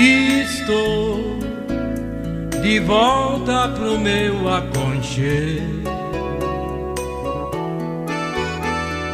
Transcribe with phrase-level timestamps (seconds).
[0.00, 1.40] Estou
[2.62, 5.90] de volta pro meu aconchego,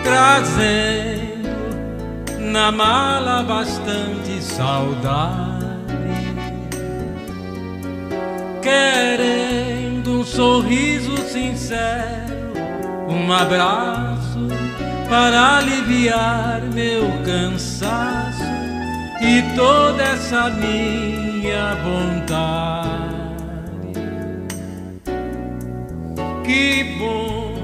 [0.02, 1.48] trazendo
[2.38, 5.64] na mala bastante saudade,
[8.60, 12.52] querendo um sorriso sincero,
[13.08, 14.48] um abraço
[15.08, 18.63] para aliviar meu cansaço
[19.24, 23.14] e toda essa minha vontade.
[26.44, 27.54] Que bom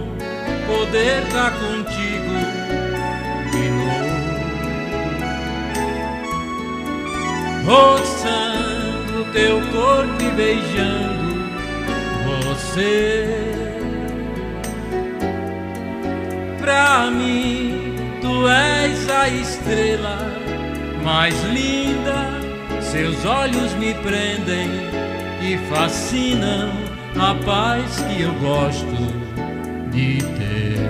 [0.67, 2.35] poder estar contigo
[3.53, 4.31] de novo,
[7.67, 11.45] roçando teu corpo e beijando
[12.25, 13.53] você.
[16.59, 20.50] Pra mim, tu és a estrela
[21.05, 22.29] mais linda,
[22.81, 24.69] seus olhos me prendem
[25.43, 26.71] e fascinam
[27.19, 28.97] a paz que eu gosto
[29.91, 30.81] de ter.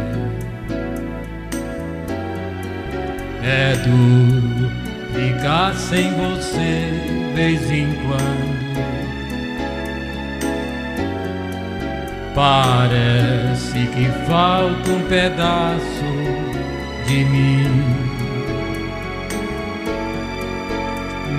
[3.42, 4.70] É duro
[5.14, 6.92] ficar sem você
[7.34, 8.60] vez em quando.
[12.34, 16.04] Parece que falta um pedaço
[17.06, 18.09] de mim.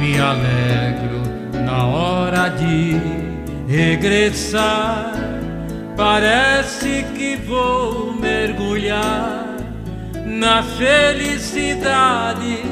[0.01, 1.21] Me alegro
[1.63, 2.99] na hora de
[3.67, 5.13] regressar.
[5.95, 9.45] Parece que vou mergulhar
[10.25, 12.63] na felicidade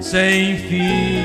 [0.00, 1.15] sem fim.